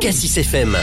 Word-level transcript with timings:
Cassis 0.00 0.38
FM. 0.38 0.78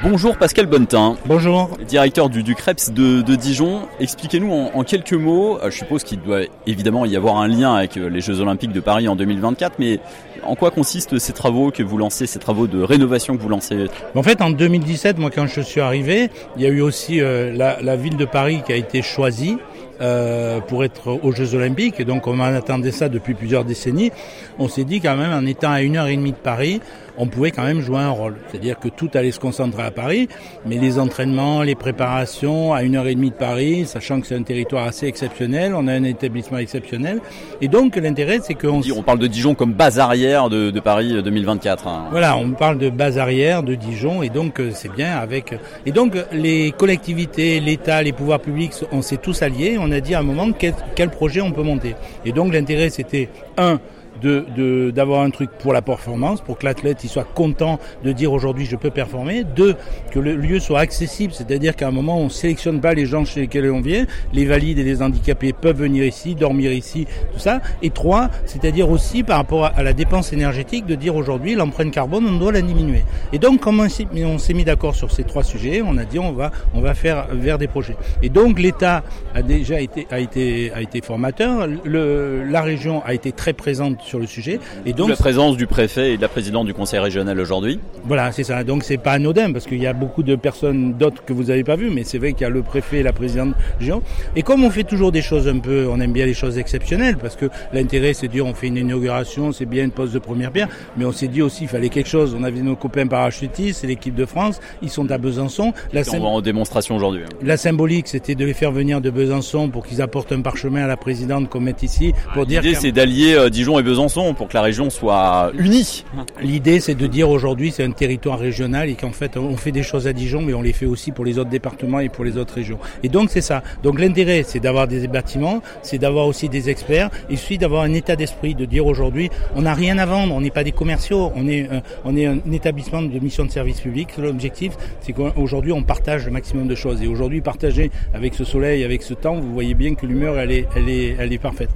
Bonjour 0.00 0.36
Pascal 0.36 0.66
Bonnetin. 0.66 1.16
Bonjour. 1.26 1.76
Directeur 1.88 2.30
du, 2.30 2.44
du 2.44 2.54
CREPS 2.54 2.92
de, 2.92 3.20
de 3.20 3.34
Dijon. 3.34 3.88
Expliquez-nous 3.98 4.52
en, 4.52 4.70
en, 4.72 4.84
quelques 4.84 5.12
mots, 5.12 5.58
euh, 5.58 5.70
je 5.70 5.78
suppose 5.78 6.04
qu'il 6.04 6.20
doit 6.20 6.42
évidemment 6.68 7.04
y 7.04 7.16
avoir 7.16 7.38
un 7.38 7.48
lien 7.48 7.74
avec 7.74 7.96
euh, 7.96 8.08
les 8.08 8.20
Jeux 8.20 8.40
Olympiques 8.40 8.72
de 8.72 8.78
Paris 8.78 9.08
en 9.08 9.16
2024, 9.16 9.80
mais 9.80 9.98
en 10.44 10.54
quoi 10.54 10.70
consistent 10.70 11.18
ces 11.18 11.32
travaux 11.32 11.72
que 11.72 11.82
vous 11.82 11.98
lancez, 11.98 12.26
ces 12.26 12.38
travaux 12.38 12.68
de 12.68 12.80
rénovation 12.80 13.36
que 13.36 13.42
vous 13.42 13.48
lancez? 13.48 13.88
En 14.14 14.22
fait, 14.22 14.40
en 14.40 14.50
2017, 14.50 15.18
moi 15.18 15.30
quand 15.30 15.48
je 15.48 15.60
suis 15.60 15.80
arrivé, 15.80 16.30
il 16.56 16.62
y 16.62 16.66
a 16.66 16.68
eu 16.68 16.80
aussi 16.80 17.20
euh, 17.20 17.52
la, 17.52 17.82
la, 17.82 17.96
ville 17.96 18.16
de 18.16 18.24
Paris 18.24 18.62
qui 18.64 18.72
a 18.72 18.76
été 18.76 19.02
choisie. 19.02 19.58
Euh, 20.00 20.60
pour 20.60 20.82
être 20.82 21.12
aux 21.22 21.32
Jeux 21.32 21.54
Olympiques 21.54 22.00
et 22.00 22.06
donc 22.06 22.26
on 22.26 22.40
attendait 22.40 22.90
ça 22.90 23.10
depuis 23.10 23.34
plusieurs 23.34 23.66
décennies. 23.66 24.12
On 24.58 24.66
s'est 24.66 24.84
dit 24.84 24.98
quand 25.02 25.14
même 25.14 25.32
en 25.32 25.44
étant 25.44 25.72
à 25.72 25.82
une 25.82 25.98
heure 25.98 26.06
et 26.06 26.16
demie 26.16 26.32
de 26.32 26.38
Paris, 26.38 26.80
on 27.18 27.26
pouvait 27.26 27.50
quand 27.50 27.64
même 27.64 27.82
jouer 27.82 27.98
un 27.98 28.10
rôle. 28.10 28.36
C'est-à-dire 28.48 28.78
que 28.78 28.88
tout 28.88 29.10
allait 29.12 29.30
se 29.30 29.38
concentrer 29.38 29.82
à 29.82 29.90
Paris, 29.90 30.28
mais 30.64 30.76
les 30.76 30.98
entraînements, 30.98 31.62
les 31.62 31.74
préparations 31.74 32.72
à 32.72 32.82
une 32.82 32.96
heure 32.96 33.06
et 33.08 33.14
demie 33.14 33.28
de 33.28 33.34
Paris, 33.34 33.84
sachant 33.84 34.22
que 34.22 34.26
c'est 34.26 34.36
un 34.36 34.42
territoire 34.42 34.86
assez 34.86 35.06
exceptionnel, 35.06 35.74
on 35.74 35.86
a 35.86 35.92
un 35.92 36.04
établissement 36.04 36.56
exceptionnel. 36.56 37.20
Et 37.60 37.68
donc 37.68 37.96
l'intérêt, 37.96 38.38
c'est 38.42 38.54
qu'on... 38.54 38.80
On 38.96 39.02
parle 39.02 39.18
de 39.18 39.26
Dijon 39.26 39.54
comme 39.54 39.74
base 39.74 39.98
arrière 39.98 40.48
de, 40.48 40.70
de 40.70 40.80
Paris 40.80 41.22
2024. 41.22 41.86
Hein. 41.86 42.04
Voilà, 42.10 42.38
on 42.38 42.52
parle 42.52 42.78
de 42.78 42.88
base 42.88 43.18
arrière 43.18 43.62
de 43.62 43.74
Dijon, 43.74 44.22
et 44.22 44.30
donc 44.30 44.62
c'est 44.72 44.90
bien 44.90 45.18
avec... 45.18 45.54
Et 45.84 45.92
donc 45.92 46.14
les 46.32 46.72
collectivités, 46.72 47.60
l'État, 47.60 48.02
les 48.02 48.12
pouvoirs 48.12 48.40
publics, 48.40 48.72
on 48.92 49.02
s'est 49.02 49.18
tous 49.18 49.42
alliés, 49.42 49.76
on 49.78 49.89
a 49.92 50.00
dit 50.00 50.14
à 50.14 50.20
un 50.20 50.22
moment 50.22 50.52
quel, 50.52 50.74
quel 50.94 51.10
projet 51.10 51.40
on 51.40 51.52
peut 51.52 51.62
monter. 51.62 51.94
Et 52.24 52.32
donc 52.32 52.52
l'intérêt, 52.52 52.90
c'était 52.90 53.28
un 53.56 53.80
de 54.20 54.90
d'avoir 54.90 55.22
un 55.22 55.30
truc 55.30 55.50
pour 55.58 55.72
la 55.72 55.82
performance, 55.82 56.40
pour 56.40 56.58
que 56.58 56.66
l'athlète 56.66 57.04
il 57.04 57.08
soit 57.08 57.24
content 57.24 57.78
de 58.04 58.12
dire 58.12 58.32
aujourd'hui 58.32 58.66
je 58.66 58.76
peux 58.76 58.90
performer. 58.90 59.44
Deux, 59.44 59.76
que 60.10 60.18
le 60.18 60.36
lieu 60.36 60.60
soit 60.60 60.80
accessible, 60.80 61.32
c'est-à-dire 61.32 61.76
qu'à 61.76 61.88
un 61.88 61.90
moment 61.90 62.18
on 62.18 62.28
sélectionne 62.28 62.80
pas 62.80 62.94
les 62.94 63.06
gens 63.06 63.24
chez 63.24 63.40
lesquels 63.40 63.70
on 63.70 63.80
vient, 63.80 64.06
les 64.32 64.44
valides 64.44 64.78
et 64.78 64.84
les 64.84 65.02
handicapés 65.02 65.52
peuvent 65.52 65.76
venir 65.76 66.04
ici, 66.04 66.34
dormir 66.34 66.72
ici, 66.72 67.06
tout 67.32 67.38
ça. 67.38 67.60
Et 67.82 67.90
trois, 67.90 68.30
c'est-à-dire 68.46 68.90
aussi 68.90 69.22
par 69.22 69.36
rapport 69.36 69.66
à 69.66 69.82
la 69.82 69.92
dépense 69.92 70.32
énergétique 70.32 70.86
de 70.86 70.94
dire 70.94 71.16
aujourd'hui 71.16 71.54
l'empreinte 71.54 71.92
carbone 71.92 72.26
on 72.26 72.38
doit 72.38 72.52
la 72.52 72.62
diminuer. 72.62 73.04
Et 73.32 73.38
donc 73.38 73.60
comme 73.60 73.80
on 73.80 74.38
s'est 74.38 74.54
mis 74.54 74.64
d'accord 74.64 74.94
sur 74.94 75.10
ces 75.10 75.24
trois 75.24 75.42
sujets, 75.42 75.82
on 75.84 75.96
a 75.96 76.04
dit 76.04 76.18
on 76.18 76.32
va 76.32 76.50
on 76.74 76.80
va 76.80 76.94
faire 76.94 77.26
vers 77.32 77.58
des 77.58 77.68
projets. 77.68 77.96
Et 78.22 78.28
donc 78.28 78.58
l'État 78.58 79.02
a 79.34 79.42
déjà 79.42 79.80
été 79.80 80.06
a 80.10 80.20
été 80.20 80.72
a 80.72 80.80
été 80.80 81.00
formateur, 81.00 81.66
le, 81.84 82.44
la 82.44 82.62
région 82.62 83.02
a 83.04 83.14
été 83.14 83.32
très 83.32 83.52
présente 83.52 84.02
sur 84.10 84.18
le 84.18 84.26
sujet. 84.26 84.58
Et 84.84 84.92
donc 84.92 85.08
la 85.08 85.16
présence 85.16 85.56
du 85.56 85.66
préfet 85.66 86.12
et 86.12 86.16
de 86.16 86.22
la 86.22 86.28
présidente 86.28 86.66
du 86.66 86.74
conseil 86.74 86.98
régional 86.98 87.38
aujourd'hui. 87.38 87.78
Voilà, 88.04 88.32
c'est 88.32 88.42
ça. 88.42 88.64
Donc 88.64 88.82
c'est 88.82 88.98
pas 88.98 89.12
anodin 89.12 89.52
parce 89.52 89.66
qu'il 89.66 89.80
y 89.80 89.86
a 89.86 89.92
beaucoup 89.92 90.24
de 90.24 90.34
personnes 90.34 90.94
d'autres 90.94 91.24
que 91.24 91.32
vous 91.32 91.44
n'avez 91.44 91.64
pas 91.64 91.76
vues, 91.76 91.90
mais 91.90 92.02
c'est 92.02 92.18
vrai 92.18 92.32
qu'il 92.32 92.42
y 92.42 92.44
a 92.44 92.50
le 92.50 92.62
préfet 92.62 92.98
et 92.98 93.02
la 93.02 93.12
présidente 93.12 93.54
région. 93.78 94.02
Et 94.34 94.42
comme 94.42 94.64
on 94.64 94.70
fait 94.70 94.82
toujours 94.82 95.12
des 95.12 95.22
choses 95.22 95.46
un 95.46 95.58
peu, 95.58 95.86
on 95.88 96.00
aime 96.00 96.12
bien 96.12 96.26
les 96.26 96.34
choses 96.34 96.58
exceptionnelles 96.58 97.16
parce 97.18 97.36
que 97.36 97.46
l'intérêt 97.72 98.12
c'est 98.12 98.26
de 98.26 98.32
dire 98.32 98.46
on 98.46 98.54
fait 98.54 98.66
une 98.66 98.78
inauguration, 98.78 99.52
c'est 99.52 99.64
bien 99.64 99.84
une 99.84 99.92
pose 99.92 100.12
de 100.12 100.18
première 100.18 100.50
pierre, 100.50 100.68
mais 100.96 101.04
on 101.04 101.12
s'est 101.12 101.28
dit 101.28 101.40
aussi 101.40 101.64
il 101.64 101.68
fallait 101.68 101.88
quelque 101.88 102.08
chose. 102.08 102.36
On 102.38 102.42
avait 102.42 102.60
nos 102.62 102.76
copains 102.76 103.06
parachutistes, 103.06 103.80
c'est 103.80 103.86
l'équipe 103.86 104.16
de 104.16 104.26
France, 104.26 104.60
ils 104.82 104.90
sont 104.90 105.08
à 105.12 105.18
Besançon. 105.18 105.72
La 105.92 106.02
on 106.12 106.18
va 106.18 106.26
en 106.26 106.40
démonstration 106.40 106.96
aujourd'hui. 106.96 107.22
La 107.42 107.56
symbolique 107.56 108.08
c'était 108.08 108.34
de 108.34 108.44
les 108.44 108.54
faire 108.54 108.72
venir 108.72 109.00
de 109.00 109.10
Besançon 109.10 109.68
pour 109.68 109.86
qu'ils 109.86 110.02
apportent 110.02 110.32
un 110.32 110.40
parchemin 110.40 110.82
à 110.82 110.88
la 110.88 110.96
présidente 110.96 111.48
qu'on 111.48 111.60
met 111.60 111.76
ici 111.82 112.12
pour 112.34 112.42
ah, 112.42 112.46
dire. 112.46 112.62
L'idée 112.62 112.74
c'est 112.74 112.92
d'allier 112.92 113.34
euh, 113.34 113.50
Dijon 113.50 113.78
et 113.78 113.82
Besançon 113.84 113.99
pour 114.36 114.48
que 114.48 114.54
la 114.54 114.62
région 114.62 114.88
soit 114.88 115.52
unie. 115.58 116.04
L'idée, 116.40 116.80
c'est 116.80 116.94
de 116.94 117.06
dire 117.06 117.28
aujourd'hui, 117.28 117.70
c'est 117.70 117.84
un 117.84 117.90
territoire 117.90 118.38
régional 118.38 118.88
et 118.88 118.94
qu'en 118.94 119.10
fait, 119.10 119.36
on 119.36 119.56
fait 119.56 119.72
des 119.72 119.82
choses 119.82 120.06
à 120.06 120.12
Dijon, 120.12 120.40
mais 120.40 120.54
on 120.54 120.62
les 120.62 120.72
fait 120.72 120.86
aussi 120.86 121.12
pour 121.12 121.24
les 121.24 121.38
autres 121.38 121.50
départements 121.50 122.00
et 122.00 122.08
pour 122.08 122.24
les 122.24 122.38
autres 122.38 122.54
régions. 122.54 122.78
Et 123.02 123.08
donc, 123.08 123.30
c'est 123.30 123.42
ça. 123.42 123.62
Donc, 123.82 124.00
l'intérêt, 124.00 124.42
c'est 124.46 124.60
d'avoir 124.60 124.88
des 124.88 125.06
bâtiments, 125.06 125.60
c'est 125.82 125.98
d'avoir 125.98 126.26
aussi 126.26 126.48
des 126.48 126.70
experts, 126.70 127.10
et 127.28 127.36
puis 127.36 127.58
d'avoir 127.58 127.82
un 127.82 127.92
état 127.92 128.16
d'esprit, 128.16 128.54
de 128.54 128.64
dire 128.64 128.86
aujourd'hui, 128.86 129.28
on 129.54 129.62
n'a 129.62 129.74
rien 129.74 129.98
à 129.98 130.06
vendre, 130.06 130.34
on 130.34 130.40
n'est 130.40 130.50
pas 130.50 130.64
des 130.64 130.72
commerciaux, 130.72 131.32
on 131.34 131.46
est, 131.46 131.68
un, 131.70 131.82
on 132.04 132.16
est 132.16 132.26
un 132.26 132.38
établissement 132.52 133.02
de 133.02 133.18
mission 133.18 133.44
de 133.44 133.50
service 133.50 133.80
public. 133.80 134.08
L'objectif, 134.16 134.72
c'est 135.00 135.12
qu'aujourd'hui, 135.12 135.72
on 135.72 135.82
partage 135.82 136.24
le 136.24 136.30
maximum 136.30 136.68
de 136.68 136.74
choses. 136.74 137.02
Et 137.02 137.06
aujourd'hui, 137.06 137.42
partager 137.42 137.90
avec 138.14 138.34
ce 138.34 138.44
soleil, 138.44 138.84
avec 138.84 139.02
ce 139.02 139.14
temps, 139.14 139.34
vous 139.34 139.52
voyez 139.52 139.74
bien 139.74 139.94
que 139.94 140.06
l'humeur, 140.06 140.38
elle 140.38 140.52
est 140.52 141.38
parfaite. 141.38 141.70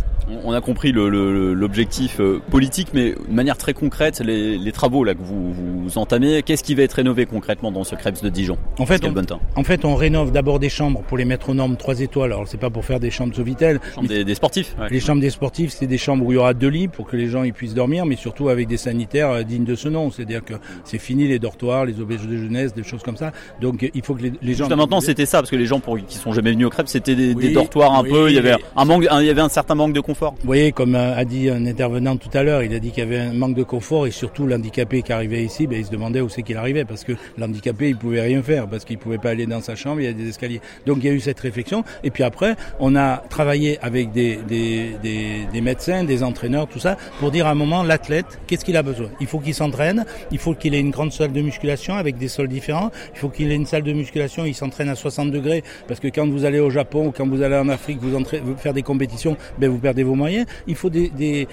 On 0.44 0.52
a 0.52 0.60
compris 0.60 0.92
l'objectif 0.92 2.18
le, 2.18 2.40
politique, 2.50 2.88
mais 2.94 3.12
de 3.12 3.32
manière 3.32 3.56
très 3.58 3.74
concrète, 3.74 4.20
les, 4.20 4.58
les 4.58 4.72
travaux 4.72 5.04
là 5.04 5.14
que 5.14 5.22
vous, 5.22 5.52
vous 5.52 5.98
entamez, 5.98 6.42
qu'est-ce 6.42 6.62
qui 6.62 6.74
va 6.74 6.82
être 6.82 6.94
rénové 6.94 7.26
concrètement 7.26 7.70
dans 7.70 7.84
ce 7.84 7.94
Krebs 7.94 8.22
de 8.22 8.28
Dijon 8.28 8.56
En 8.78 8.86
fait, 8.86 9.02
on, 9.04 9.14
en 9.60 9.64
fait, 9.64 9.84
on 9.84 9.94
rénove 9.94 10.32
d'abord 10.32 10.58
des 10.58 10.68
chambres 10.68 11.02
pour 11.02 11.18
les 11.18 11.24
mettre 11.24 11.50
aux 11.50 11.54
normes 11.54 11.76
3 11.76 12.00
étoiles. 12.00 12.32
Alors, 12.32 12.48
c'est 12.48 12.58
pas 12.58 12.70
pour 12.70 12.84
faire 12.84 13.00
des 13.00 13.10
chambres 13.10 13.34
Sovitel. 13.34 13.80
Chambres 13.94 14.08
des, 14.08 14.24
des, 14.24 14.34
sportifs. 14.34 14.74
Ouais. 14.78 14.88
Les 14.90 15.00
chambres 15.00 15.20
des 15.20 15.30
sportifs, 15.30 15.72
c'est 15.72 15.86
des 15.86 15.98
chambres 15.98 16.24
où 16.24 16.32
il 16.32 16.36
y 16.36 16.38
aura 16.38 16.54
deux 16.54 16.68
lits 16.68 16.88
pour 16.88 17.06
que 17.06 17.16
les 17.16 17.28
gens 17.28 17.42
ils 17.42 17.52
puissent 17.52 17.74
dormir, 17.74 18.06
mais 18.06 18.16
surtout 18.16 18.48
avec 18.48 18.66
des 18.68 18.76
sanitaires 18.76 19.44
dignes 19.44 19.64
de 19.64 19.74
ce 19.74 19.88
nom. 19.88 20.10
C'est-à-dire 20.10 20.44
que 20.44 20.54
c'est 20.84 20.98
fini 20.98 21.28
les 21.28 21.38
dortoirs, 21.38 21.84
les 21.84 22.00
auberges 22.00 22.26
de 22.26 22.36
jeunesse, 22.36 22.74
des 22.74 22.82
choses 22.82 23.02
comme 23.02 23.16
ça. 23.16 23.32
Donc, 23.60 23.90
il 23.94 24.02
faut 24.02 24.14
que 24.14 24.22
les, 24.22 24.32
les 24.42 24.54
gens. 24.54 24.64
Jusqu'à 24.64 24.76
maintenant, 24.76 25.00
c'était 25.00 25.26
ça, 25.26 25.38
parce 25.38 25.50
que 25.50 25.56
les 25.56 25.66
gens 25.66 25.80
pour, 25.80 25.98
qui 25.98 26.16
sont 26.16 26.32
jamais 26.32 26.52
venus 26.52 26.66
au 26.66 26.70
Krebs, 26.70 26.88
c'était 26.88 27.14
des, 27.14 27.34
oui, 27.34 27.48
des, 27.48 27.52
dortoirs 27.52 27.92
un 27.92 28.02
oui, 28.02 28.10
peu. 28.10 28.30
Il 28.30 28.34
y 28.34 28.38
avait 28.38 28.56
un 28.76 28.84
manque, 28.84 29.06
un, 29.10 29.20
il 29.20 29.26
y 29.26 29.30
avait 29.30 29.40
un 29.40 29.48
certain 29.48 29.74
manque 29.74 29.92
de 29.92 30.00
Vous 30.40 30.46
voyez, 30.46 30.72
comme 30.72 30.94
a 30.94 31.24
dit 31.24 31.50
un 31.50 31.66
intervenant 31.66 32.16
tout 32.16 32.30
à 32.34 32.42
l'heure, 32.42 32.62
il 32.62 32.74
a 32.74 32.78
dit 32.78 32.90
qu'il 32.90 33.02
y 33.02 33.06
avait 33.06 33.18
un 33.18 33.32
manque 33.32 33.54
de 33.54 33.62
confort 33.62 34.06
et 34.06 34.10
surtout 34.10 34.46
l'handicapé 34.46 35.02
qui 35.02 35.12
arrivait 35.12 35.42
ici, 35.42 35.66
ben, 35.66 35.78
il 35.78 35.84
se 35.84 35.90
demandait 35.90 36.20
où 36.20 36.28
c'est 36.28 36.42
qu'il 36.42 36.56
arrivait 36.56 36.84
parce 36.84 37.04
que 37.04 37.12
l'handicapé 37.36 37.88
il 37.88 37.96
pouvait 37.96 38.20
rien 38.20 38.42
faire 38.42 38.68
parce 38.68 38.84
qu'il 38.84 38.98
pouvait 38.98 39.18
pas 39.18 39.30
aller 39.30 39.46
dans 39.46 39.60
sa 39.60 39.74
chambre, 39.74 40.00
il 40.00 40.04
y 40.04 40.08
a 40.08 40.12
des 40.12 40.28
escaliers. 40.28 40.60
Donc 40.86 40.98
il 41.00 41.06
y 41.06 41.08
a 41.08 41.12
eu 41.12 41.20
cette 41.20 41.40
réflexion 41.40 41.84
et 42.04 42.10
puis 42.10 42.22
après 42.22 42.56
on 42.78 42.94
a 42.96 43.18
travaillé 43.28 43.78
avec 43.82 44.12
des, 44.12 44.36
des, 44.48 44.92
des, 45.02 45.60
médecins, 45.60 46.04
des 46.04 46.22
entraîneurs, 46.22 46.68
tout 46.68 46.78
ça 46.78 46.96
pour 47.18 47.30
dire 47.30 47.46
à 47.46 47.50
un 47.50 47.54
moment 47.54 47.82
l'athlète 47.82 48.38
qu'est-ce 48.46 48.64
qu'il 48.64 48.76
a 48.76 48.82
besoin? 48.82 49.08
Il 49.20 49.26
faut 49.26 49.40
qu'il 49.40 49.54
s'entraîne, 49.54 50.04
il 50.30 50.38
faut 50.38 50.54
qu'il 50.54 50.74
ait 50.74 50.80
une 50.80 50.90
grande 50.90 51.12
salle 51.12 51.32
de 51.32 51.40
musculation 51.40 51.94
avec 51.94 52.18
des 52.18 52.28
sols 52.28 52.48
différents, 52.48 52.90
il 53.14 53.18
faut 53.18 53.28
qu'il 53.28 53.50
ait 53.50 53.56
une 53.56 53.66
salle 53.66 53.82
de 53.82 53.92
musculation, 53.92 54.44
il 54.44 54.54
s'entraîne 54.54 54.88
à 54.88 54.94
60 54.94 55.30
degrés 55.30 55.64
parce 55.88 56.00
que 56.00 56.08
quand 56.08 56.28
vous 56.28 56.44
allez 56.44 56.60
au 56.60 56.70
Japon 56.70 57.08
ou 57.08 57.10
quand 57.10 57.26
vous 57.26 57.42
allez 57.42 57.56
en 57.56 57.68
Afrique, 57.68 57.98
vous, 58.00 58.10
vous 58.10 58.56
faire 58.56 58.74
des 58.74 58.82
compétitions, 58.82 59.36
ben 59.58 59.70
vous 59.70 59.78
perdez 59.78 60.03
vos 60.04 60.14
moyens. 60.14 60.46
Il 60.66 60.74
faut 60.74 60.90
des, 60.90 61.10
des, 61.10 61.46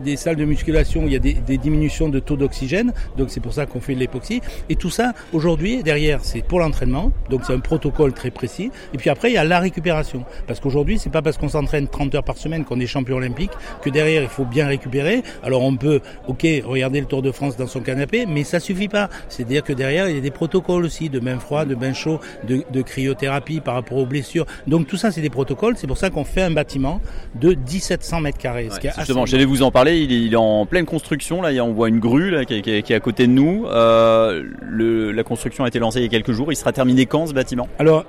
des, 0.00 0.16
salles 0.16 0.36
de 0.36 0.44
musculation 0.44 1.04
où 1.04 1.06
il 1.06 1.12
y 1.12 1.16
a 1.16 1.20
des, 1.20 1.34
des 1.34 1.58
diminutions 1.58 2.08
de 2.08 2.18
taux 2.18 2.36
d'oxygène, 2.36 2.92
donc 3.16 3.30
c'est 3.30 3.40
pour 3.40 3.52
ça 3.52 3.66
qu'on 3.66 3.80
fait 3.80 3.94
de 3.94 4.00
l'époxy. 4.00 4.40
Et 4.68 4.76
tout 4.76 4.90
ça, 4.90 5.12
aujourd'hui, 5.32 5.82
derrière, 5.82 6.20
c'est 6.22 6.42
pour 6.42 6.60
l'entraînement, 6.60 7.12
donc 7.30 7.42
c'est 7.46 7.52
un 7.52 7.60
protocole 7.60 8.12
très 8.12 8.30
précis. 8.30 8.70
Et 8.94 8.98
puis 8.98 9.10
après, 9.10 9.30
il 9.30 9.34
y 9.34 9.38
a 9.38 9.44
la 9.44 9.60
récupération, 9.60 10.24
parce 10.46 10.60
qu'aujourd'hui, 10.60 10.98
c'est 10.98 11.10
pas 11.10 11.22
parce 11.22 11.38
qu'on 11.38 11.48
s'entraîne 11.48 11.88
30 11.88 12.14
heures 12.14 12.24
par 12.24 12.36
semaine 12.36 12.64
qu'on 12.64 12.80
est 12.80 12.86
champion 12.86 13.16
olympique 13.16 13.50
que 13.82 13.90
derrière, 13.90 14.22
il 14.22 14.28
faut 14.28 14.44
bien 14.44 14.66
récupérer. 14.66 15.22
Alors 15.42 15.62
on 15.62 15.76
peut, 15.76 16.00
ok, 16.26 16.46
regarder 16.64 17.00
le 17.00 17.06
Tour 17.06 17.22
de 17.22 17.32
France 17.32 17.56
dans 17.56 17.66
son 17.66 17.80
canapé, 17.80 18.26
mais 18.26 18.44
ça 18.44 18.60
suffit 18.60 18.88
pas. 18.88 19.08
C'est-à-dire 19.28 19.62
que 19.62 19.72
derrière, 19.72 20.08
il 20.08 20.16
y 20.16 20.18
a 20.18 20.22
des 20.22 20.30
protocoles 20.30 20.84
aussi 20.84 21.08
de 21.08 21.20
bain 21.20 21.38
froid, 21.38 21.64
de 21.64 21.74
bain 21.74 21.92
chaud, 21.92 22.20
de, 22.46 22.62
de 22.70 22.82
cryothérapie 22.82 23.60
par 23.60 23.74
rapport 23.74 23.98
aux 23.98 24.06
blessures. 24.06 24.46
Donc 24.66 24.86
tout 24.86 24.96
ça, 24.96 25.10
c'est 25.10 25.20
des 25.20 25.30
protocoles. 25.30 25.76
C'est 25.76 25.86
pour 25.86 25.98
ça 25.98 26.10
qu'on 26.10 26.24
fait 26.24 26.42
un 26.42 26.50
bâtiment 26.50 27.00
de 27.34 27.54
1700 27.70 28.20
mètres 28.20 28.38
carrés. 28.38 28.68
Ouais, 28.68 28.90
justement, 28.96 29.26
j'allais 29.26 29.44
vous 29.44 29.62
en 29.62 29.70
parler. 29.70 29.98
Il 29.98 30.12
est, 30.12 30.20
il 30.20 30.32
est, 30.32 30.36
en 30.36 30.66
pleine 30.66 30.86
construction. 30.86 31.42
Là, 31.42 31.50
on 31.64 31.72
voit 31.72 31.88
une 31.88 31.98
grue 31.98 32.30
là, 32.30 32.44
qui, 32.44 32.54
est, 32.54 32.62
qui, 32.62 32.70
est, 32.70 32.82
qui 32.82 32.92
est 32.92 32.96
à 32.96 33.00
côté 33.00 33.26
de 33.26 33.32
nous. 33.32 33.66
Euh, 33.66 34.42
le, 34.62 35.12
la 35.12 35.22
construction 35.22 35.64
a 35.64 35.68
été 35.68 35.78
lancée 35.78 35.98
il 36.00 36.04
y 36.04 36.06
a 36.06 36.08
quelques 36.08 36.32
jours. 36.32 36.52
Il 36.52 36.56
sera 36.56 36.72
terminé 36.72 37.06
quand 37.06 37.26
ce 37.26 37.34
bâtiment? 37.34 37.68
Alors, 37.78 38.04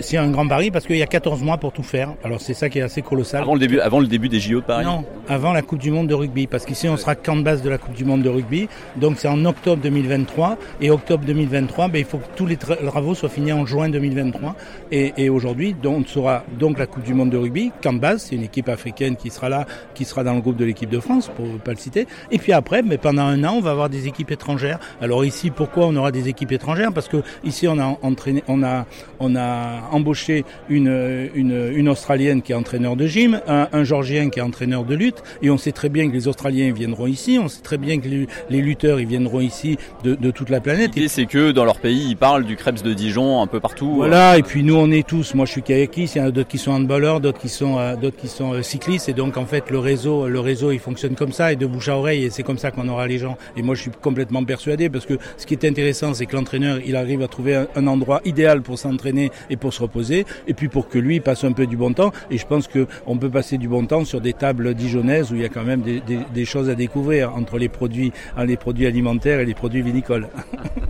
c'est 0.00 0.16
un 0.16 0.30
grand 0.30 0.46
pari 0.48 0.70
parce 0.70 0.86
qu'il 0.86 0.96
y 0.96 1.02
a 1.02 1.06
14 1.06 1.42
mois 1.42 1.58
pour 1.58 1.72
tout 1.72 1.82
faire. 1.82 2.14
Alors 2.24 2.40
c'est 2.40 2.54
ça 2.54 2.68
qui 2.68 2.78
est 2.78 2.82
assez 2.82 3.02
colossal. 3.02 3.42
Avant 3.42 3.54
le 3.54 3.60
début, 3.60 3.80
avant 3.80 4.00
le 4.00 4.06
début 4.06 4.28
des 4.28 4.40
JO 4.40 4.60
de 4.60 4.64
Paris? 4.64 4.84
Non, 4.84 5.04
avant 5.28 5.52
la 5.52 5.62
Coupe 5.62 5.78
du 5.78 5.90
Monde 5.90 6.08
de 6.08 6.14
rugby, 6.14 6.46
parce 6.46 6.64
qu'ici 6.64 6.88
on 6.88 6.96
sera 6.96 7.14
camp 7.14 7.36
de 7.36 7.42
base 7.42 7.62
de 7.62 7.70
la 7.70 7.78
Coupe 7.78 7.94
du 7.94 8.04
Monde 8.04 8.22
de 8.22 8.28
rugby. 8.28 8.68
Donc 8.96 9.16
c'est 9.18 9.28
en 9.28 9.44
octobre 9.44 9.82
2023 9.82 10.58
et 10.80 10.90
octobre 10.90 11.24
2023, 11.24 11.88
ben, 11.88 11.98
il 11.98 12.04
faut 12.04 12.18
que 12.18 12.24
tous 12.36 12.46
les 12.46 12.56
travaux 12.56 13.14
soient 13.14 13.28
finis 13.28 13.52
en 13.52 13.66
juin 13.66 13.88
2023. 13.88 14.56
Et, 14.92 15.12
et 15.16 15.28
aujourd'hui, 15.28 15.76
on 15.84 16.04
sera 16.04 16.44
donc 16.58 16.78
la 16.78 16.86
Coupe 16.86 17.02
du 17.02 17.14
Monde 17.14 17.30
de 17.30 17.36
rugby, 17.36 17.72
camp 17.82 17.92
de 17.92 17.98
base, 17.98 18.26
c'est 18.28 18.36
une 18.36 18.44
équipe 18.44 18.68
africaine 18.70 19.16
qui 19.16 19.30
sera 19.30 19.48
là, 19.48 19.66
qui 19.94 20.04
sera 20.04 20.24
dans 20.24 20.34
le 20.34 20.40
groupe 20.40 20.56
de 20.56 20.64
l'équipe 20.64 20.90
de 20.90 21.00
France, 21.00 21.30
pour 21.36 21.46
ne 21.46 21.58
pas 21.58 21.72
le 21.72 21.76
citer. 21.76 22.06
Et 22.30 22.38
puis 22.38 22.52
après, 22.52 22.82
mais 22.82 22.98
pendant 22.98 23.22
un 23.22 23.44
an, 23.44 23.54
on 23.56 23.60
va 23.60 23.70
avoir 23.70 23.88
des 23.88 24.06
équipes 24.06 24.30
étrangères. 24.30 24.78
Alors 25.00 25.24
ici, 25.24 25.50
pourquoi 25.50 25.86
on 25.86 25.96
aura 25.96 26.12
des 26.12 26.28
équipes 26.28 26.52
étrangères? 26.52 26.92
Parce 26.92 27.08
que 27.08 27.22
ici, 27.44 27.68
on 27.68 27.78
a 27.78 27.98
entraîné, 28.02 28.42
on 28.48 28.62
a, 28.62 28.86
on 29.18 29.36
a 29.36 29.88
embauché 29.92 30.44
une, 30.68 31.30
une, 31.34 31.70
une 31.74 31.88
Australienne 31.88 32.42
qui 32.42 32.52
est 32.52 32.54
entraîneur 32.54 32.96
de 32.96 33.06
gym, 33.06 33.40
un, 33.46 33.68
un 33.72 33.84
Georgien 33.84 34.30
qui 34.30 34.38
est 34.38 34.42
entraîneur 34.42 34.84
de 34.84 34.94
lutte, 34.94 35.22
et 35.42 35.50
on 35.50 35.58
sait 35.58 35.72
très 35.72 35.88
bien 35.88 36.08
que 36.08 36.14
les 36.14 36.28
Australiens 36.28 36.72
viendront 36.72 37.06
ici, 37.06 37.38
on 37.42 37.48
sait 37.48 37.62
très 37.62 37.78
bien 37.78 37.98
que 37.98 38.08
les, 38.08 38.26
les 38.48 38.60
lutteurs 38.60 39.00
ils 39.00 39.06
viendront 39.06 39.40
ici 39.40 39.76
de, 40.04 40.14
de 40.14 40.30
toute 40.30 40.50
la 40.50 40.60
planète. 40.60 40.94
L'idée, 40.94 41.08
c'est 41.08 41.26
que 41.26 41.50
dans 41.52 41.64
leur 41.64 41.78
pays, 41.78 42.10
ils 42.10 42.16
parlent 42.16 42.44
du 42.44 42.56
Krebs 42.56 42.82
de 42.82 42.94
Dijon 42.94 43.42
un 43.42 43.46
peu 43.46 43.60
partout. 43.60 43.94
Voilà, 43.96 44.38
et 44.38 44.42
puis 44.42 44.62
nous, 44.62 44.76
on 44.76 44.90
est 44.90 45.06
tous. 45.06 45.34
Moi, 45.34 45.46
je 45.46 45.52
suis 45.52 45.62
kayakiste, 45.62 46.16
il 46.16 46.18
y 46.18 46.22
en 46.22 46.26
a 46.26 46.30
d'autres 46.30 46.48
qui 46.48 46.58
sont 46.58 46.72
handballeurs, 46.72 47.20
d'autres 47.20 47.40
qui 47.40 47.48
sont, 47.48 47.78
euh, 47.78 47.96
d'autres 47.96 48.16
qui 48.16 48.28
sont 48.28 48.59
cyclistes 48.62 49.08
et 49.08 49.12
donc 49.12 49.36
en 49.36 49.46
fait 49.46 49.70
le 49.70 49.78
réseau, 49.78 50.28
le 50.28 50.40
réseau 50.40 50.72
il 50.72 50.78
fonctionne 50.78 51.14
comme 51.14 51.32
ça 51.32 51.52
et 51.52 51.56
de 51.56 51.66
bouche 51.66 51.88
à 51.88 51.96
oreille 51.96 52.24
et 52.24 52.30
c'est 52.30 52.42
comme 52.42 52.58
ça 52.58 52.70
qu'on 52.70 52.88
aura 52.88 53.06
les 53.06 53.18
gens. 53.18 53.36
Et 53.56 53.62
moi 53.62 53.74
je 53.74 53.82
suis 53.82 53.90
complètement 53.90 54.44
persuadé 54.44 54.88
parce 54.88 55.06
que 55.06 55.14
ce 55.36 55.46
qui 55.46 55.54
est 55.54 55.64
intéressant 55.64 56.14
c'est 56.14 56.26
que 56.26 56.36
l'entraîneur 56.36 56.78
il 56.84 56.96
arrive 56.96 57.22
à 57.22 57.28
trouver 57.28 57.64
un, 57.74 57.86
endroit 57.86 58.20
idéal 58.24 58.62
pour 58.62 58.78
s'entraîner 58.78 59.30
et 59.48 59.56
pour 59.56 59.72
se 59.72 59.82
reposer 59.82 60.26
et 60.46 60.54
puis 60.54 60.68
pour 60.68 60.88
que 60.88 60.98
lui 60.98 61.20
passe 61.20 61.44
un 61.44 61.52
peu 61.52 61.66
du 61.66 61.76
bon 61.76 61.92
temps. 61.92 62.12
Et 62.30 62.38
je 62.38 62.46
pense 62.46 62.68
que 62.68 62.86
on 63.06 63.16
peut 63.16 63.30
passer 63.30 63.58
du 63.58 63.68
bon 63.68 63.86
temps 63.86 64.04
sur 64.04 64.20
des 64.20 64.32
tables 64.32 64.74
dijonnaises 64.74 65.32
où 65.32 65.34
il 65.34 65.42
y 65.42 65.44
a 65.44 65.48
quand 65.48 65.64
même 65.64 65.82
des, 65.82 66.44
choses 66.44 66.70
à 66.70 66.74
découvrir 66.74 67.34
entre 67.36 67.58
les 67.58 67.68
produits, 67.68 68.12
les 68.44 68.56
produits 68.56 68.86
alimentaires 68.86 69.40
et 69.40 69.44
les 69.44 69.54
produits 69.54 69.82
vinicoles. 69.82 70.28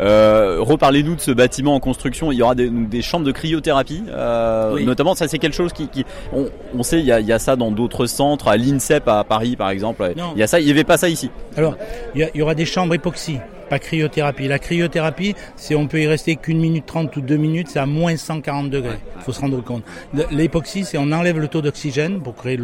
Euh, 0.00 0.58
reparlez-nous 0.60 1.16
de 1.16 1.20
ce 1.20 1.30
bâtiment 1.30 1.74
en 1.74 1.80
construction. 1.80 2.32
Il 2.32 2.38
y 2.38 2.42
aura 2.42 2.54
des, 2.54 2.68
des 2.70 3.02
chambres 3.02 3.26
de 3.26 3.32
cryothérapie, 3.32 4.04
euh, 4.08 4.80
notamment. 4.84 5.14
Ça, 5.14 5.28
c'est 5.28 5.38
quelque 5.38 5.56
chose 5.56 5.72
qui, 5.72 5.88
qui 5.88 6.04
on, 6.32 6.46
on, 6.76 6.82
sait, 6.82 7.00
il 7.00 7.06
y, 7.06 7.12
a, 7.12 7.20
il 7.20 7.26
y, 7.26 7.32
a, 7.32 7.38
ça 7.38 7.56
dans 7.56 7.70
d'autres 7.70 8.06
centres, 8.06 8.48
à 8.48 8.56
l'INSEP 8.56 9.06
à 9.08 9.24
Paris, 9.24 9.56
par 9.56 9.70
exemple. 9.70 10.12
Il 10.34 10.38
y 10.38 10.42
a 10.42 10.46
ça, 10.46 10.60
il 10.60 10.66
n'y 10.66 10.70
avait 10.70 10.84
pas 10.84 10.96
ça 10.96 11.08
ici. 11.08 11.30
Alors, 11.56 11.76
il 12.14 12.22
y, 12.22 12.28
il 12.34 12.38
y 12.38 12.42
aura 12.42 12.54
des 12.54 12.64
chambres 12.64 12.94
époxy 12.94 13.38
pas 13.72 13.78
cryothérapie. 13.78 14.48
La 14.48 14.58
cryothérapie, 14.58 15.34
c'est 15.56 15.74
on 15.74 15.86
peut 15.86 16.02
y 16.02 16.06
rester 16.06 16.36
qu'une 16.36 16.60
minute 16.60 16.84
trente 16.84 17.16
ou 17.16 17.22
deux 17.22 17.38
minutes, 17.38 17.68
c'est 17.70 17.78
à 17.78 17.86
moins 17.86 18.14
140 18.18 18.68
degrés. 18.68 18.98
Il 19.16 19.22
faut 19.22 19.32
se 19.32 19.40
rendre 19.40 19.64
compte. 19.64 19.82
L'époxy, 20.30 20.84
c'est 20.84 20.98
on 20.98 21.10
enlève 21.10 21.38
le 21.38 21.48
taux 21.48 21.62
d'oxygène 21.62 22.20
pour 22.20 22.34
créer 22.34 22.58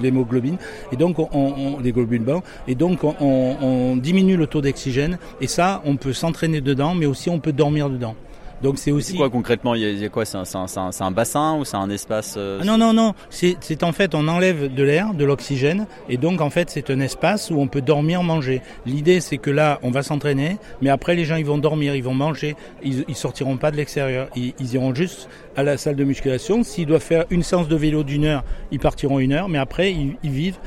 l'hémoglobine 0.00 0.56
et 0.92 0.96
donc 0.96 1.18
on, 1.18 1.28
on 1.34 1.78
les 1.78 1.92
globules 1.92 2.22
blancs 2.22 2.42
et 2.66 2.74
donc 2.74 3.04
on, 3.04 3.14
on 3.20 3.96
diminue 3.96 4.38
le 4.38 4.46
taux 4.46 4.62
d'oxygène 4.62 5.18
et 5.42 5.46
ça, 5.46 5.82
on 5.84 5.96
peut 5.96 6.14
s'entraîner 6.14 6.62
dedans, 6.62 6.94
mais 6.94 7.04
aussi 7.04 7.28
on 7.28 7.38
peut 7.38 7.52
dormir 7.52 7.90
dedans. 7.90 8.14
Donc 8.64 8.78
c'est 8.78 8.92
aussi. 8.92 9.14
quoi 9.14 9.28
concrètement 9.28 9.74
Il 9.74 9.82
y 9.82 10.04
a, 10.04 10.08
quoi 10.08 10.24
C'est 10.24 10.38
un, 10.38 10.44
un, 10.54 10.90
un, 10.98 11.10
bassin 11.10 11.58
ou 11.58 11.66
c'est 11.66 11.76
un 11.76 11.90
espace 11.90 12.36
euh, 12.38 12.60
ah 12.62 12.64
Non, 12.64 12.78
non, 12.78 12.94
non. 12.94 13.12
C'est 13.28 13.82
en 13.82 13.92
fait 13.92 14.14
on 14.14 14.26
enlève 14.26 14.72
de 14.72 14.82
l'air, 14.82 15.12
de 15.12 15.22
l'oxygène, 15.26 15.86
et 16.08 16.16
donc 16.16 16.40
en 16.40 16.48
fait 16.48 16.70
c'est 16.70 16.88
un 16.88 16.98
espace 17.00 17.50
où 17.50 17.60
on 17.60 17.68
peut 17.68 17.82
dormir, 17.82 18.22
manger. 18.22 18.62
L'idée 18.86 19.20
c'est 19.20 19.36
que 19.36 19.50
là 19.50 19.78
on 19.82 19.90
va 19.90 20.02
s'entraîner, 20.02 20.56
mais 20.80 20.88
après 20.88 21.14
les 21.14 21.26
gens 21.26 21.36
ils 21.36 21.44
vont 21.44 21.58
dormir, 21.58 21.94
ils 21.94 22.02
vont 22.02 22.14
manger, 22.14 22.56
ils, 22.82 23.04
ils 23.06 23.14
sortiront 23.14 23.58
pas 23.58 23.70
de 23.70 23.76
l'extérieur, 23.76 24.28
ils, 24.34 24.54
ils, 24.58 24.72
iront 24.72 24.94
juste 24.94 25.28
à 25.56 25.62
la 25.62 25.76
salle 25.76 25.96
de 25.96 26.04
musculation. 26.04 26.62
S'ils 26.62 26.86
doivent 26.86 27.02
faire 27.02 27.26
une 27.28 27.42
séance 27.42 27.68
de 27.68 27.76
vélo 27.76 28.02
d'une 28.02 28.24
heure, 28.24 28.44
ils 28.72 28.80
partiront 28.80 29.18
une 29.18 29.32
heure, 29.32 29.50
mais 29.50 29.58
après 29.58 29.92
ils, 29.92 30.16
ils 30.22 30.30
vivent 30.30 30.58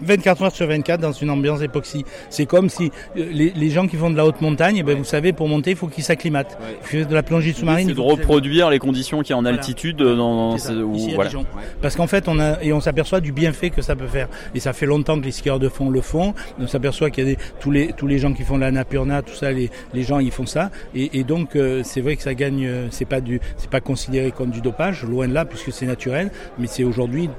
24 0.00 0.42
heures 0.42 0.54
sur 0.54 0.66
24 0.66 1.00
dans 1.00 1.12
une 1.12 1.30
ambiance 1.30 1.62
époxy. 1.62 2.04
C'est 2.30 2.46
comme 2.46 2.68
si 2.68 2.90
euh, 3.16 3.26
les, 3.30 3.50
les, 3.50 3.70
gens 3.70 3.86
qui 3.86 3.96
font 3.96 4.10
de 4.10 4.16
la 4.16 4.26
haute 4.26 4.40
montagne, 4.40 4.76
eh 4.78 4.82
ben, 4.82 4.96
vous 4.96 5.04
savez, 5.04 5.32
pour 5.32 5.48
monter, 5.48 5.70
il 5.70 5.76
faut 5.76 5.88
qu'ils 5.88 6.04
s'acclimatent. 6.04 6.58
Ouais. 6.92 7.04
De 7.04 7.14
la 7.14 7.22
plongée 7.22 7.52
sous-marine. 7.52 7.88
C'est 7.88 7.94
de 7.94 8.00
reproduire 8.00 8.70
les 8.70 8.78
conditions 8.78 9.20
qu'il 9.20 9.30
y 9.30 9.32
a 9.32 9.36
en 9.36 9.42
voilà. 9.42 9.58
altitude 9.58 9.96
dans, 9.96 10.16
dans 10.16 10.58
ça, 10.58 10.72
où, 10.72 10.96
voilà. 11.14 11.30
Parce 11.82 11.96
qu'en 11.96 12.06
fait, 12.06 12.28
on 12.28 12.38
a 12.38 12.62
et 12.62 12.72
on 12.72 12.80
s'aperçoit 12.80 13.20
du 13.20 13.32
bienfait 13.32 13.70
que 13.70 13.82
ça 13.82 13.96
peut 13.96 14.06
faire. 14.06 14.28
Et 14.54 14.60
ça 14.60 14.72
fait 14.72 14.86
longtemps 14.86 15.18
que 15.18 15.24
les 15.24 15.32
skieurs 15.32 15.58
de 15.58 15.68
fond 15.68 15.90
le 15.90 16.00
font. 16.00 16.34
On 16.58 16.66
s'aperçoit 16.66 17.10
qu'il 17.10 17.28
y 17.28 17.32
a 17.32 17.34
des, 17.34 17.38
tous 17.60 17.70
les 17.70 17.92
tous 17.92 18.06
les 18.06 18.18
gens 18.18 18.32
qui 18.32 18.42
font 18.42 18.56
de 18.56 18.62
la 18.62 18.70
napurna, 18.70 19.22
tout 19.22 19.34
ça, 19.34 19.52
les, 19.52 19.70
les 19.94 20.02
gens 20.02 20.18
ils 20.18 20.30
font 20.30 20.46
ça. 20.46 20.70
Et, 20.94 21.18
et 21.18 21.24
donc 21.24 21.56
euh, 21.56 21.82
c'est 21.84 22.00
vrai 22.00 22.16
que 22.16 22.22
ça 22.22 22.34
gagne. 22.34 22.66
Euh, 22.66 22.86
c'est 22.90 23.04
pas 23.04 23.20
du, 23.20 23.40
c'est 23.56 23.70
pas 23.70 23.80
considéré 23.80 24.30
comme 24.30 24.50
du 24.50 24.60
dopage, 24.60 25.04
loin 25.04 25.28
de 25.28 25.34
là, 25.34 25.44
puisque 25.44 25.72
c'est 25.72 25.86
naturel. 25.86 26.30
Mais 26.58 26.66
c'est 26.66 26.84
aujourd'hui 26.84 27.30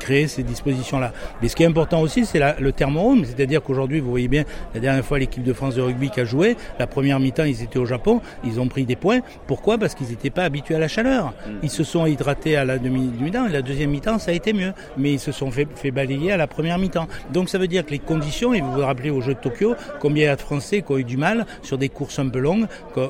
créer 0.00 0.28
ces 0.28 0.42
dispositions 0.42 0.98
là. 0.98 1.12
Mais 1.42 1.48
ce 1.48 1.56
qui 1.56 1.62
est 1.62 1.66
important 1.66 2.03
aussi, 2.04 2.24
c'est 2.24 2.40
le 2.60 2.72
thermorome, 2.72 3.24
c'est-à-dire 3.24 3.62
qu'aujourd'hui, 3.62 4.00
vous 4.00 4.10
voyez 4.10 4.28
bien, 4.28 4.44
la 4.74 4.80
dernière 4.80 5.04
fois 5.04 5.18
l'équipe 5.18 5.42
de 5.42 5.52
France 5.52 5.74
de 5.74 5.82
rugby 5.82 6.10
qui 6.10 6.20
a 6.20 6.24
joué, 6.24 6.56
la 6.78 6.86
première 6.86 7.18
mi-temps, 7.18 7.44
ils 7.44 7.62
étaient 7.62 7.78
au 7.78 7.86
Japon, 7.86 8.20
ils 8.44 8.60
ont 8.60 8.68
pris 8.68 8.84
des 8.84 8.96
points. 8.96 9.20
Pourquoi? 9.46 9.78
Parce 9.78 9.94
qu'ils 9.94 10.08
n'étaient 10.08 10.30
pas 10.30 10.44
habitués 10.44 10.76
à 10.76 10.78
la 10.78 10.88
chaleur. 10.88 11.34
Ils 11.62 11.70
se 11.70 11.82
sont 11.82 12.06
hydratés 12.06 12.56
à 12.56 12.64
la 12.64 12.78
demi-mi-temps, 12.78 13.46
et 13.46 13.52
la 13.52 13.62
deuxième 13.62 13.90
mi-temps, 13.90 14.18
ça 14.18 14.30
a 14.30 14.34
été 14.34 14.52
mieux. 14.52 14.72
Mais 14.96 15.12
ils 15.12 15.20
se 15.20 15.32
sont 15.32 15.50
fait, 15.50 15.66
fait 15.74 15.90
balayer 15.90 16.32
à 16.32 16.36
la 16.36 16.46
première 16.46 16.78
mi-temps. 16.78 17.08
Donc 17.32 17.48
ça 17.48 17.58
veut 17.58 17.68
dire 17.68 17.84
que 17.84 17.90
les 17.90 17.98
conditions, 17.98 18.54
et 18.54 18.60
vous 18.60 18.72
vous 18.72 18.80
rappelez 18.80 19.10
au 19.10 19.20
jeu 19.20 19.34
de 19.34 19.38
Tokyo, 19.38 19.74
combien 20.00 20.24
il 20.24 20.26
y 20.26 20.30
a 20.30 20.36
de 20.36 20.40
Français 20.40 20.82
qui 20.82 20.92
ont 20.92 20.98
eu 20.98 21.04
du 21.04 21.16
mal 21.16 21.46
sur 21.62 21.78
des 21.78 21.88
courses 21.88 22.18
un 22.18 22.28
peu 22.28 22.38
longues, 22.38 22.66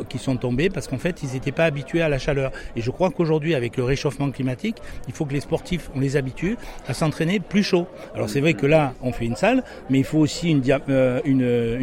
qui 0.08 0.18
sont 0.18 0.36
tombés 0.36 0.70
parce 0.70 0.88
qu'en 0.88 0.98
fait, 0.98 1.22
ils 1.22 1.32
n'étaient 1.32 1.52
pas 1.52 1.64
habitués 1.64 2.02
à 2.02 2.08
la 2.08 2.18
chaleur. 2.18 2.52
Et 2.76 2.80
je 2.80 2.90
crois 2.90 3.10
qu'aujourd'hui, 3.10 3.54
avec 3.54 3.76
le 3.76 3.84
réchauffement 3.84 4.30
climatique, 4.30 4.76
il 5.08 5.14
faut 5.14 5.24
que 5.24 5.32
les 5.32 5.40
sportifs, 5.40 5.90
on 5.94 6.00
les 6.00 6.16
habitue 6.16 6.56
à 6.86 6.94
s'entraîner 6.94 7.40
plus 7.40 7.62
chaud. 7.62 7.86
Alors 8.14 8.28
c'est 8.28 8.40
vrai 8.40 8.54
que 8.54 8.66
là, 8.66 8.83
on 9.02 9.12
fait 9.12 9.24
une 9.24 9.36
salle, 9.36 9.62
mais 9.90 9.98
il 9.98 10.04
faut 10.04 10.18
aussi 10.18 10.50
une, 10.50 10.62
euh, 10.90 11.80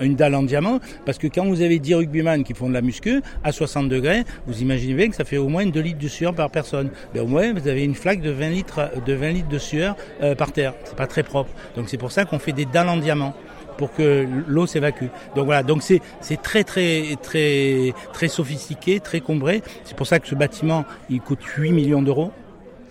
dalle 0.00 0.34
en 0.34 0.42
diamant, 0.42 0.80
parce 1.06 1.18
que 1.18 1.26
quand 1.26 1.46
vous 1.46 1.62
avez 1.62 1.78
10 1.78 1.94
rugbyman 1.94 2.44
qui 2.44 2.54
font 2.54 2.68
de 2.68 2.74
la 2.74 2.82
muscu, 2.82 3.22
à 3.44 3.52
60 3.52 3.88
degrés, 3.88 4.24
vous 4.46 4.62
imaginez 4.62 4.94
bien 4.94 5.08
que 5.08 5.16
ça 5.16 5.24
fait 5.24 5.38
au 5.38 5.48
moins 5.48 5.66
2 5.66 5.80
litres 5.80 5.98
de 5.98 6.08
sueur 6.08 6.34
par 6.34 6.50
personne. 6.50 6.90
Ben, 7.14 7.22
au 7.22 7.26
moins, 7.26 7.52
vous 7.52 7.68
avez 7.68 7.84
une 7.84 7.94
flaque 7.94 8.20
de 8.20 8.30
20 8.30 8.50
litres 8.50 8.90
de, 9.06 9.12
20 9.12 9.30
litres 9.30 9.48
de 9.48 9.58
sueur 9.58 9.96
euh, 10.22 10.34
par 10.34 10.52
terre. 10.52 10.74
C'est 10.84 10.96
pas 10.96 11.06
très 11.06 11.22
propre. 11.22 11.50
Donc 11.76 11.88
c'est 11.88 11.98
pour 11.98 12.12
ça 12.12 12.24
qu'on 12.24 12.38
fait 12.38 12.52
des 12.52 12.64
dalles 12.64 12.88
en 12.88 12.96
diamant 12.96 13.34
pour 13.78 13.92
que 13.92 14.26
l'eau 14.46 14.66
s'évacue. 14.66 15.06
Donc 15.34 15.46
voilà, 15.46 15.62
donc 15.62 15.82
c'est 15.82 16.00
c'est 16.20 16.40
très 16.40 16.64
très 16.64 17.16
très 17.22 17.92
très 18.12 18.28
sophistiqué, 18.28 19.00
très 19.00 19.20
combré. 19.20 19.62
C'est 19.84 19.96
pour 19.96 20.06
ça 20.06 20.18
que 20.18 20.28
ce 20.28 20.34
bâtiment 20.34 20.84
il 21.10 21.20
coûte 21.20 21.42
8 21.42 21.72
millions 21.72 22.02
d'euros. 22.02 22.32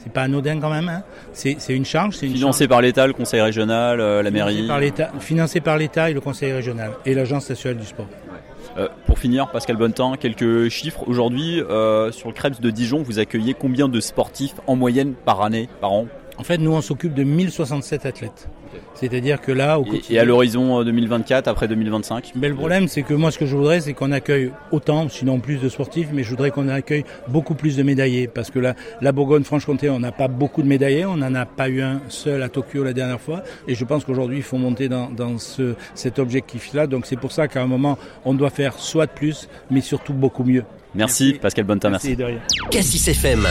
C'est 0.03 0.11
pas 0.11 0.23
anodin 0.23 0.59
quand 0.59 0.69
même. 0.69 0.89
Hein. 0.89 1.03
C'est 1.33 1.57
une 1.69 1.85
charge. 1.85 2.15
Financé 2.15 2.67
par 2.67 2.81
l'État, 2.81 3.05
le 3.05 3.13
Conseil 3.13 3.41
régional, 3.41 3.99
euh, 3.99 4.23
la 4.23 4.31
mairie. 4.31 4.67
Par 4.67 4.79
l'État, 4.79 5.11
financé 5.19 5.61
par 5.61 5.77
l'État 5.77 6.09
et 6.09 6.13
le 6.13 6.21
Conseil 6.21 6.51
régional 6.51 6.91
et 7.05 7.13
l'Agence 7.13 7.49
nationale 7.49 7.77
du 7.77 7.85
sport. 7.85 8.07
Euh, 8.77 8.87
pour 9.05 9.19
finir, 9.19 9.49
Pascal 9.51 9.75
Bontemps, 9.75 10.15
quelques 10.15 10.69
chiffres. 10.69 11.03
Aujourd'hui, 11.07 11.61
euh, 11.61 12.11
sur 12.11 12.29
le 12.29 12.33
Krebs 12.33 12.59
de 12.59 12.69
Dijon, 12.69 13.03
vous 13.03 13.19
accueillez 13.19 13.53
combien 13.53 13.89
de 13.89 13.99
sportifs 13.99 14.55
en 14.65 14.75
moyenne 14.75 15.13
par 15.13 15.41
année, 15.41 15.67
par 15.81 15.91
an? 15.91 16.07
En 16.37 16.43
fait, 16.43 16.57
nous, 16.57 16.71
on 16.71 16.81
s'occupe 16.81 17.13
de 17.13 17.23
1067 17.23 18.05
athlètes. 18.05 18.49
C'est-à-dire 18.95 19.41
que 19.41 19.51
là, 19.51 19.79
au 19.79 19.85
et, 19.85 20.01
et 20.11 20.19
à 20.19 20.23
l'horizon 20.23 20.83
2024, 20.83 21.47
après 21.47 21.67
2025 21.67 22.33
Mais 22.35 22.49
le 22.49 22.55
problème, 22.55 22.87
c'est 22.87 23.03
que 23.03 23.13
moi, 23.13 23.31
ce 23.31 23.37
que 23.37 23.45
je 23.45 23.55
voudrais, 23.55 23.81
c'est 23.81 23.93
qu'on 23.93 24.11
accueille 24.11 24.51
autant, 24.71 25.09
sinon 25.09 25.39
plus 25.39 25.57
de 25.57 25.69
sportifs, 25.69 26.09
mais 26.13 26.23
je 26.23 26.29
voudrais 26.29 26.51
qu'on 26.51 26.67
accueille 26.67 27.03
beaucoup 27.27 27.55
plus 27.55 27.75
de 27.75 27.83
médaillés. 27.83 28.27
Parce 28.27 28.49
que 28.49 28.59
là, 28.59 28.75
la 29.01 29.11
Bourgogne-Franche-Comté, 29.11 29.89
on 29.89 29.99
n'a 29.99 30.11
pas 30.11 30.27
beaucoup 30.27 30.61
de 30.61 30.67
médaillés. 30.67 31.05
On 31.05 31.17
n'en 31.17 31.35
a 31.35 31.45
pas 31.45 31.69
eu 31.69 31.81
un 31.81 32.01
seul 32.07 32.41
à 32.43 32.49
Tokyo 32.49 32.83
la 32.83 32.93
dernière 32.93 33.19
fois. 33.19 33.43
Et 33.67 33.75
je 33.75 33.85
pense 33.85 34.05
qu'aujourd'hui, 34.05 34.37
il 34.37 34.43
faut 34.43 34.57
monter 34.57 34.89
dans, 34.89 35.09
dans 35.09 35.37
ce, 35.37 35.75
cet 35.95 36.19
objectif-là. 36.19 36.87
Donc 36.87 37.05
c'est 37.05 37.19
pour 37.19 37.31
ça 37.31 37.47
qu'à 37.47 37.61
un 37.61 37.67
moment, 37.67 37.97
on 38.25 38.33
doit 38.33 38.49
faire 38.49 38.79
soit 38.79 39.05
de 39.05 39.11
plus, 39.11 39.49
mais 39.69 39.81
surtout 39.81 40.13
beaucoup 40.13 40.43
mieux. 40.43 40.63
Merci, 40.93 41.25
merci. 41.25 41.39
Pascal 41.39 41.65
Bonta, 41.65 41.89
merci. 41.89 42.07
merci. 42.09 42.17
De 42.17 42.25
rien. 42.25 42.39
Cassis 42.69 43.07
FM. 43.07 43.47